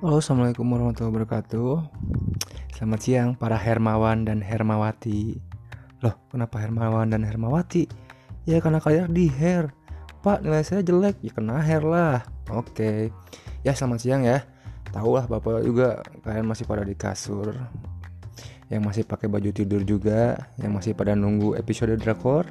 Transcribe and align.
Halo, 0.00 0.16
assalamualaikum 0.16 0.64
warahmatullahi 0.64 1.12
wabarakatuh. 1.12 1.72
Selamat 2.72 3.00
siang 3.04 3.28
para 3.36 3.52
Hermawan 3.60 4.24
dan 4.24 4.40
Hermawati. 4.40 5.36
Loh, 6.00 6.16
kenapa 6.32 6.56
Hermawan 6.56 7.12
dan 7.12 7.20
Hermawati? 7.20 7.84
Ya 8.48 8.64
karena 8.64 8.80
kalian 8.80 9.12
di 9.12 9.28
hair. 9.28 9.68
Pak, 10.24 10.40
nilai 10.40 10.64
saya 10.64 10.80
jelek. 10.80 11.20
Ya 11.20 11.36
kena 11.36 11.60
hair 11.60 11.84
lah. 11.84 12.24
Oke. 12.48 13.12
Ya 13.60 13.76
selamat 13.76 14.00
siang 14.00 14.24
ya. 14.24 14.40
Tahu 14.88 15.20
lah 15.20 15.28
bapak 15.28 15.68
juga 15.68 16.00
kalian 16.24 16.48
masih 16.48 16.64
pada 16.64 16.80
di 16.80 16.96
kasur. 16.96 17.52
Yang 18.72 18.80
masih 18.80 19.02
pakai 19.04 19.28
baju 19.28 19.52
tidur 19.52 19.84
juga, 19.84 20.48
yang 20.64 20.80
masih 20.80 20.96
pada 20.96 21.12
nunggu 21.12 21.60
episode 21.60 21.92
drakor, 22.00 22.48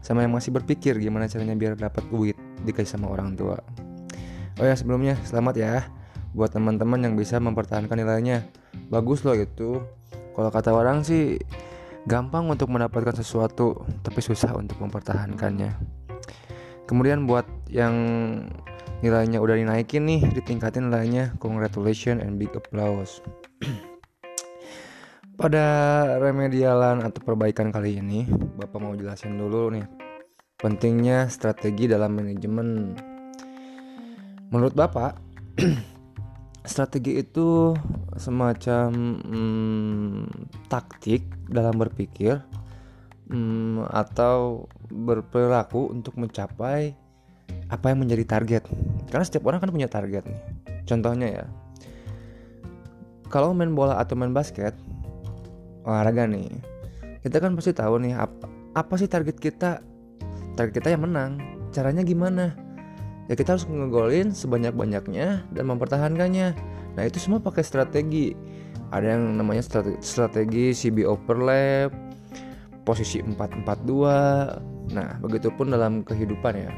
sama 0.00 0.24
yang 0.24 0.32
masih 0.32 0.48
berpikir 0.48 0.96
gimana 0.96 1.28
caranya 1.28 1.60
biar 1.60 1.76
dapat 1.76 2.08
duit 2.08 2.40
dikasih 2.64 2.96
sama 2.96 3.12
orang 3.12 3.36
tua. 3.36 3.60
Oh 4.56 4.64
ya 4.64 4.72
sebelumnya 4.72 5.20
selamat 5.28 5.56
ya 5.60 5.99
buat 6.32 6.54
teman-teman 6.54 7.02
yang 7.02 7.14
bisa 7.18 7.38
mempertahankan 7.42 7.96
nilainya. 7.98 8.46
Bagus 8.88 9.22
loh 9.26 9.34
itu. 9.34 9.82
Kalau 10.34 10.50
kata 10.50 10.70
orang 10.70 11.02
sih 11.02 11.36
gampang 12.08 12.48
untuk 12.48 12.72
mendapatkan 12.72 13.12
sesuatu 13.12 13.84
tapi 14.00 14.20
susah 14.24 14.56
untuk 14.56 14.80
mempertahankannya. 14.80 15.76
Kemudian 16.88 17.28
buat 17.28 17.46
yang 17.70 17.94
nilainya 19.00 19.38
udah 19.38 19.56
dinaikin 19.56 20.04
nih, 20.08 20.20
ditingkatin 20.34 20.90
nilainya, 20.90 21.36
congratulations 21.38 22.20
and 22.24 22.40
big 22.40 22.50
applause. 22.56 23.22
Pada 25.40 25.64
remedialan 26.20 27.00
atau 27.00 27.20
perbaikan 27.24 27.72
kali 27.72 27.96
ini, 27.96 28.28
Bapak 28.30 28.76
mau 28.76 28.92
jelasin 28.92 29.40
dulu 29.40 29.72
nih 29.72 29.86
pentingnya 30.60 31.32
strategi 31.32 31.88
dalam 31.88 32.12
manajemen. 32.12 32.92
Menurut 34.52 34.76
Bapak, 34.76 35.16
strategi 36.64 37.20
itu 37.20 37.72
semacam 38.16 38.88
hmm, 39.20 40.20
taktik 40.68 41.24
dalam 41.48 41.76
berpikir 41.80 42.40
hmm, 43.32 43.88
atau 43.88 44.68
berperilaku 44.90 45.94
untuk 45.94 46.16
mencapai 46.20 46.92
apa 47.70 47.86
yang 47.90 48.02
menjadi 48.02 48.24
target. 48.38 48.62
Karena 49.08 49.24
setiap 49.24 49.48
orang 49.50 49.62
kan 49.62 49.72
punya 49.72 49.88
target 49.90 50.26
nih. 50.26 50.42
Contohnya 50.86 51.28
ya, 51.42 51.44
kalau 53.30 53.54
main 53.54 53.72
bola 53.74 53.98
atau 53.98 54.18
main 54.18 54.34
basket, 54.34 54.74
olahraga 55.84 56.28
nih 56.28 56.48
kita 57.20 57.36
kan 57.40 57.52
pasti 57.56 57.72
tahu 57.76 58.00
nih 58.00 58.16
apa, 58.16 58.48
apa 58.76 58.94
sih 58.96 59.08
target 59.08 59.36
kita 59.36 59.84
target 60.56 60.80
kita 60.80 60.88
yang 60.96 61.04
menang 61.04 61.40
caranya 61.70 62.02
gimana 62.04 62.56
ya 63.30 63.38
kita 63.38 63.54
harus 63.54 63.64
ngegolin 63.70 64.34
sebanyak-banyaknya 64.34 65.46
dan 65.54 65.64
mempertahankannya. 65.70 66.48
Nah 66.98 67.02
itu 67.06 67.22
semua 67.22 67.38
pakai 67.38 67.62
strategi. 67.62 68.34
Ada 68.90 69.14
yang 69.14 69.38
namanya 69.38 69.62
strategi, 69.62 69.98
strategi 70.02 70.64
CB 70.74 71.06
overlap 71.06 71.94
posisi 72.82 73.22
442 73.22 74.90
nah 74.90 75.14
begitupun 75.22 75.70
dalam 75.70 76.02
kehidupan 76.02 76.54
ya. 76.58 76.74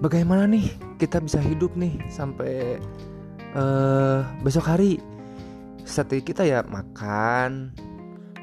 Bagaimana 0.00 0.48
nih 0.48 0.72
kita 0.96 1.20
bisa 1.20 1.36
hidup 1.44 1.76
nih 1.76 2.00
sampai 2.08 2.80
uh, 3.52 4.24
besok 4.40 4.64
hari? 4.64 4.96
Strategi 5.84 6.32
kita 6.32 6.48
ya 6.48 6.64
makan. 6.64 7.76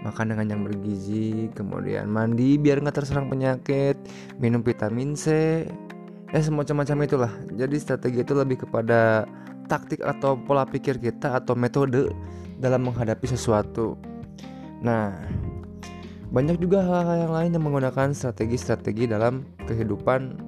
Makan 0.06 0.34
dengan 0.34 0.46
yang 0.50 0.62
bergizi 0.66 1.50
kemudian 1.54 2.10
mandi 2.10 2.58
biar 2.62 2.82
nggak 2.82 3.02
terserang 3.02 3.30
penyakit 3.30 3.98
minum 4.42 4.66
vitamin 4.66 5.14
C 5.14 5.30
ya 6.32 6.40
semacam-macam 6.40 6.98
itulah. 7.04 7.32
Jadi 7.56 7.76
strategi 7.80 8.24
itu 8.24 8.34
lebih 8.36 8.68
kepada 8.68 9.28
taktik 9.68 10.04
atau 10.04 10.36
pola 10.36 10.68
pikir 10.68 11.00
kita 11.00 11.40
atau 11.40 11.56
metode 11.56 12.12
dalam 12.60 12.88
menghadapi 12.88 13.28
sesuatu. 13.28 13.96
Nah 14.84 15.16
banyak 16.32 16.64
juga 16.64 16.80
hal-hal 16.80 17.28
yang 17.28 17.34
lain 17.36 17.52
yang 17.60 17.64
menggunakan 17.68 18.16
strategi-strategi 18.16 19.12
dalam 19.12 19.44
kehidupan 19.68 20.40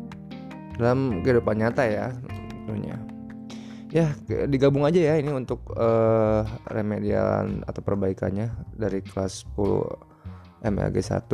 dalam 0.80 1.20
kehidupan 1.22 1.60
nyata 1.60 1.84
ya 1.84 2.08
tentunya. 2.50 2.98
Ya 3.94 4.10
digabung 4.50 4.90
aja 4.90 4.98
ya 4.98 5.22
ini 5.22 5.30
untuk 5.30 5.70
uh, 5.78 6.42
remedial 6.74 7.62
atau 7.70 7.82
perbaikannya 7.86 8.50
dari 8.74 9.06
kelas 9.06 9.46
10 9.54 10.66
MLG 10.66 10.98
1 11.14 11.30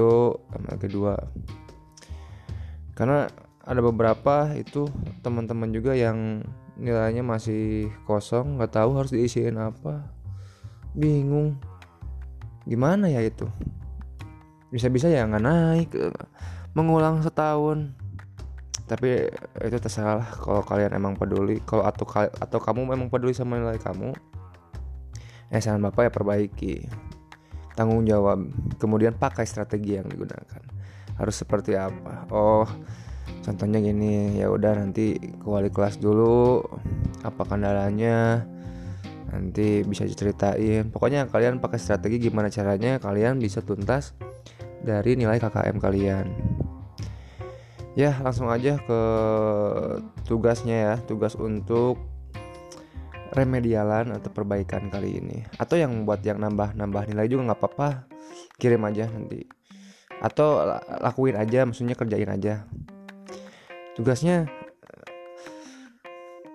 MLG 0.59 0.84
2 0.92 3.00
karena 3.00 3.32
ada 3.69 3.85
beberapa 3.85 4.50
itu 4.57 4.90
teman-teman 5.22 5.69
juga 5.69 5.94
yang 5.94 6.41
nilainya 6.74 7.22
masih 7.22 7.94
kosong 8.09 8.57
nggak 8.57 8.81
tahu 8.81 8.97
harus 8.97 9.13
diisiin 9.13 9.62
apa. 9.62 10.09
Bingung. 10.97 11.62
Gimana 12.66 13.13
ya 13.13 13.22
itu? 13.22 13.46
Bisa-bisa 14.74 15.06
ya 15.06 15.29
nggak 15.29 15.46
naik 15.46 15.90
mengulang 16.74 17.22
setahun. 17.22 17.94
Tapi 18.90 19.29
itu 19.62 19.78
terserah 19.78 20.25
kalau 20.34 20.66
kalian 20.66 20.97
emang 20.97 21.13
peduli 21.13 21.62
kalau 21.62 21.85
atau 21.85 22.09
atau 22.25 22.58
kamu 22.58 22.97
memang 22.97 23.13
peduli 23.13 23.38
sama 23.38 23.62
nilai 23.62 23.78
kamu 23.78 24.18
eh 25.53 25.62
saran 25.62 25.85
bapak 25.85 26.09
ya 26.09 26.12
perbaiki. 26.13 26.90
Tanggung 27.78 28.02
jawab. 28.09 28.50
Kemudian 28.81 29.13
pakai 29.13 29.46
strategi 29.46 29.94
yang 29.94 30.09
digunakan. 30.09 30.66
Harus 31.22 31.38
seperti 31.38 31.78
apa? 31.78 32.25
Oh 32.34 32.66
contohnya 33.44 33.81
gini 33.81 34.38
ya 34.38 34.51
udah 34.51 34.78
nanti 34.78 35.17
ke 35.17 35.47
wali 35.47 35.73
kelas 35.73 35.97
dulu 35.97 36.62
apa 37.25 37.41
kendalanya 37.47 38.45
nanti 39.29 39.85
bisa 39.85 40.03
diceritain. 40.06 40.90
Pokoknya 40.90 41.29
kalian 41.29 41.62
pakai 41.62 41.78
strategi 41.78 42.29
gimana 42.29 42.50
caranya 42.50 42.97
kalian 42.97 43.38
bisa 43.38 43.62
tuntas 43.62 44.17
dari 44.81 45.16
nilai 45.16 45.38
KKM 45.38 45.78
kalian. 45.78 46.25
Ya 47.97 48.16
langsung 48.22 48.47
aja 48.50 48.79
ke 48.79 49.01
tugasnya 50.25 50.75
ya 50.75 50.96
tugas 51.03 51.35
untuk 51.35 52.00
remedialan 53.34 54.13
atau 54.13 54.29
perbaikan 54.34 54.90
kali 54.90 55.22
ini. 55.22 55.46
Atau 55.61 55.78
yang 55.78 56.06
buat 56.06 56.25
yang 56.25 56.41
nambah-nambah 56.41 57.13
nilai 57.13 57.28
juga 57.29 57.53
nggak 57.53 57.59
apa-apa 57.59 57.90
kirim 58.57 58.81
aja 58.88 59.06
nanti. 59.09 59.46
Atau 60.19 60.66
lakuin 61.00 61.38
aja 61.38 61.63
maksudnya 61.63 61.96
kerjain 61.96 62.28
aja 62.28 62.67
tugasnya 64.00 64.48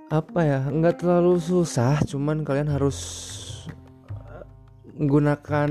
apa 0.09 0.41
ya? 0.41 0.61
Nggak 0.65 1.05
terlalu 1.05 1.37
susah 1.37 2.01
cuman 2.09 2.41
kalian 2.41 2.73
harus 2.73 2.97
menggunakan 4.95 5.71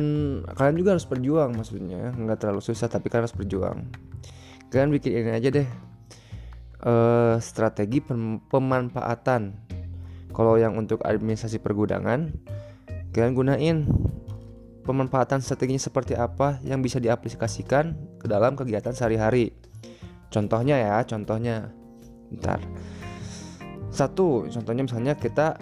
kalian 0.54 0.76
juga 0.78 0.90
harus 0.94 1.10
berjuang 1.10 1.58
maksudnya. 1.58 2.14
Nggak 2.14 2.46
terlalu 2.46 2.62
susah 2.62 2.86
tapi 2.86 3.10
kalian 3.10 3.26
harus 3.26 3.34
berjuang. 3.34 3.90
Kalian 4.70 4.94
bikin 4.94 5.18
ini 5.18 5.34
aja 5.34 5.50
deh. 5.50 5.70
Uh, 6.84 7.40
strategi 7.42 8.04
pemanfaatan. 8.52 9.58
Kalau 10.34 10.60
yang 10.60 10.78
untuk 10.78 11.02
administrasi 11.02 11.58
pergudangan 11.58 12.30
kalian 13.14 13.34
gunain 13.38 13.78
pemanfaatan 14.82 15.40
strateginya 15.40 15.80
seperti 15.80 16.18
apa 16.18 16.58
yang 16.66 16.82
bisa 16.82 16.98
diaplikasikan 16.98 18.18
ke 18.18 18.26
dalam 18.26 18.58
kegiatan 18.58 18.92
sehari-hari 18.92 19.54
contohnya 20.34 20.76
ya 20.82 20.96
contohnya. 21.06 21.70
Ntar 22.34 22.58
satu 23.94 24.50
contohnya 24.50 24.84
misalnya 24.90 25.14
kita 25.14 25.54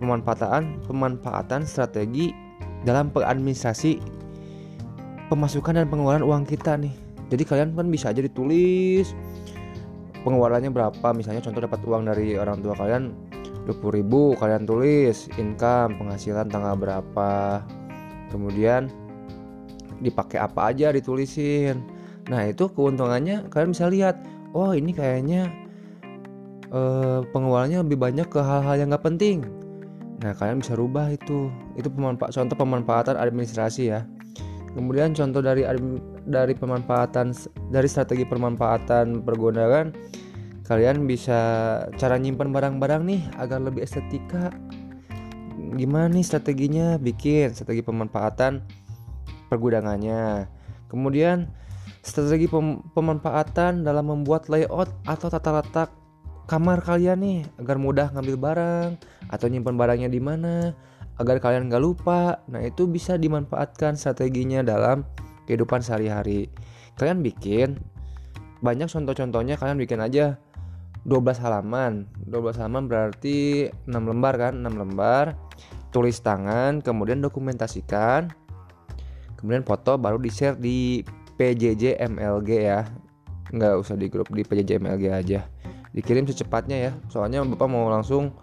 pemanfaatan 0.00 0.80
pemanfaatan 0.88 1.68
strategi 1.68 2.32
dalam 2.88 3.12
pengadministrasi 3.12 4.00
pemasukan 5.28 5.84
dan 5.84 5.86
pengeluaran 5.92 6.24
uang 6.24 6.48
kita 6.48 6.80
nih. 6.80 6.94
Jadi 7.28 7.42
kalian 7.44 7.76
kan 7.76 7.92
bisa 7.92 8.14
aja 8.14 8.24
ditulis 8.24 9.12
pengeluarannya 10.24 10.72
berapa. 10.72 11.12
Misalnya 11.12 11.44
contoh 11.44 11.60
dapat 11.60 11.80
uang 11.84 12.08
dari 12.08 12.38
orang 12.40 12.64
tua 12.64 12.72
kalian 12.78 13.12
20 13.66 13.98
ribu 13.98 14.38
kalian 14.38 14.62
tulis 14.62 15.26
income 15.36 15.98
penghasilan 16.00 16.48
tanggal 16.48 16.78
berapa. 16.78 17.60
Kemudian 18.30 18.88
dipakai 20.00 20.38
apa 20.40 20.70
aja 20.72 20.92
ditulisin 20.92 21.95
nah 22.26 22.42
itu 22.46 22.66
keuntungannya 22.70 23.46
kalian 23.50 23.70
bisa 23.70 23.86
lihat. 23.90 24.16
Oh 24.56 24.72
ini 24.72 24.90
kayaknya 24.96 25.52
uh, 26.72 27.20
pengeluarannya 27.30 27.84
lebih 27.84 27.98
banyak 28.00 28.26
ke 28.26 28.40
hal-hal 28.40 28.76
yang 28.80 28.94
gak 28.94 29.04
penting. 29.04 29.44
Nah 30.24 30.32
kalian 30.32 30.64
bisa 30.64 30.74
rubah 30.74 31.12
itu. 31.12 31.52
Itu 31.76 31.92
pemanfaat 31.92 32.32
contoh 32.34 32.56
pemanfaatan 32.56 33.14
administrasi 33.20 33.82
ya. 33.92 34.08
Kemudian 34.76 35.16
contoh 35.16 35.40
dari 35.40 35.64
dari 36.28 36.52
pemanfaatan 36.52 37.32
dari 37.72 37.88
strategi 37.88 38.28
pemanfaatan 38.28 39.24
pergudangan 39.24 39.92
kalian 40.66 41.06
bisa 41.06 41.38
cara 41.94 42.18
nyimpan 42.18 42.50
barang-barang 42.50 43.02
nih 43.06 43.22
agar 43.38 43.62
lebih 43.62 43.86
estetika. 43.86 44.50
Gimana 45.78 46.10
nih 46.10 46.26
strateginya? 46.26 46.98
Bikin 46.98 47.54
strategi 47.54 47.86
pemanfaatan 47.86 48.66
pergudangannya. 49.46 50.50
Kemudian 50.90 51.46
strategi 52.06 52.46
pem 52.46 52.78
pemanfaatan 52.94 53.82
dalam 53.82 54.06
membuat 54.06 54.46
layout 54.46 54.86
atau 55.02 55.26
tata 55.26 55.50
letak 55.58 55.90
kamar 56.46 56.78
kalian 56.78 57.18
nih 57.18 57.40
agar 57.58 57.76
mudah 57.82 58.14
ngambil 58.14 58.36
barang 58.38 58.90
atau 59.34 59.46
nyimpan 59.50 59.74
barangnya 59.74 60.06
di 60.06 60.22
mana 60.22 60.70
agar 61.18 61.42
kalian 61.42 61.66
gak 61.66 61.82
lupa. 61.82 62.38
Nah, 62.46 62.62
itu 62.62 62.86
bisa 62.86 63.18
dimanfaatkan 63.18 63.98
strateginya 63.98 64.62
dalam 64.62 65.02
kehidupan 65.50 65.82
sehari-hari. 65.82 66.46
Kalian 66.94 67.26
bikin 67.26 67.82
banyak 68.62 68.88
contoh-contohnya 68.88 69.58
kalian 69.58 69.76
bikin 69.80 69.98
aja 69.98 70.38
12 71.02 71.42
halaman. 71.42 72.06
12 72.30 72.62
halaman 72.62 72.86
berarti 72.86 73.66
6 73.88 73.90
lembar 73.90 74.34
kan? 74.38 74.54
6 74.62 74.70
lembar. 74.78 75.34
Tulis 75.90 76.20
tangan, 76.20 76.84
kemudian 76.84 77.18
dokumentasikan. 77.18 78.30
Kemudian 79.40 79.64
foto 79.64 79.96
baru 79.96 80.20
di-share 80.20 80.58
di 80.60 81.00
PJJ 81.36 82.00
MLG 82.00 82.50
ya. 82.64 82.88
Nggak 83.52 83.72
usah 83.78 83.94
di 83.94 84.10
grup 84.10 84.28
di 84.32 84.42
PJJ 84.42 84.82
MLG 84.82 85.04
aja. 85.12 85.40
Dikirim 85.94 86.26
secepatnya 86.28 86.76
ya. 86.76 86.92
Soalnya 87.08 87.44
Bapak 87.44 87.68
mau 87.70 87.88
langsung 87.88 88.34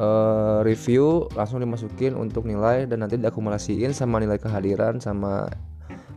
uh, 0.00 0.60
review 0.62 1.28
langsung 1.34 1.60
dimasukin 1.60 2.16
untuk 2.16 2.44
nilai 2.48 2.88
dan 2.88 3.04
nanti 3.04 3.20
diakumulasiin 3.20 3.92
sama 3.92 4.20
nilai 4.20 4.40
kehadiran 4.40 5.00
sama 5.00 5.50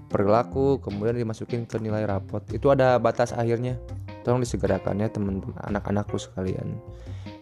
perilaku 0.09 0.81
kemudian 0.81 1.15
dimasukin 1.15 1.69
ke 1.69 1.77
nilai 1.77 2.03
rapot 2.09 2.41
itu 2.49 2.67
ada 2.73 2.97
batas 2.97 3.31
akhirnya 3.31 3.77
tolong 4.25 4.41
disegerakan 4.41 4.99
ya 4.99 5.07
teman-teman 5.07 5.55
anak-anakku 5.69 6.17
sekalian 6.17 6.81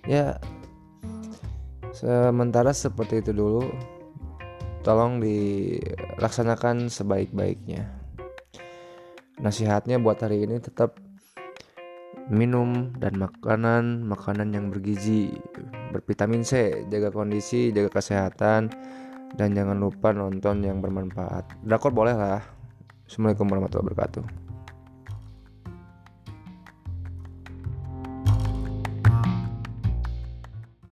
ya 0.05 0.35
sementara 1.95 2.75
seperti 2.75 3.23
itu 3.23 3.31
dulu 3.31 3.71
tolong 4.83 5.23
dilaksanakan 5.23 6.91
sebaik-baiknya 6.91 7.87
nasihatnya 9.37 10.01
buat 10.01 10.17
hari 10.21 10.45
ini 10.45 10.57
tetap 10.57 10.97
minum 12.27 12.91
dan 12.99 13.15
makanan 13.15 14.03
makanan 14.03 14.51
yang 14.51 14.67
bergizi 14.67 15.31
bervitamin 15.95 16.43
C. 16.43 16.83
Jaga 16.91 17.13
kondisi 17.13 17.71
jaga 17.71 18.01
kesehatan 18.01 18.69
dan 19.35 19.49
jangan 19.55 19.77
lupa 19.79 20.11
nonton 20.11 20.63
yang 20.63 20.83
bermanfaat. 20.83 21.63
Drakor 21.63 21.95
boleh 21.95 22.15
lah. 22.15 22.43
Assalamualaikum 23.07 23.47
warahmatullahi 23.47 23.87
wabarakatuh 23.87 24.46